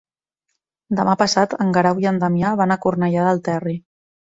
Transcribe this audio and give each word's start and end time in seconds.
Demà 0.99 1.15
passat 1.23 1.53
en 1.67 1.75
Guerau 1.77 2.03
i 2.05 2.09
en 2.13 2.19
Damià 2.25 2.57
van 2.65 2.77
a 2.77 2.81
Cornellà 2.87 3.29
del 3.31 3.45
Terri. 3.53 3.79